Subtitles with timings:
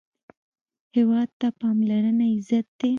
[0.95, 2.89] هېواد ته پاملرنه عزت دی